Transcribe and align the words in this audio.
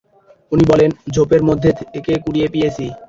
উনি 0.51 0.63
বলেন, 0.71 0.89
ঝোপের 1.13 1.41
মধ্যে 1.49 1.69
থেকে 1.93 2.13
কুড়িয়ে 2.23 2.47
পেয়েছি। 2.53 2.85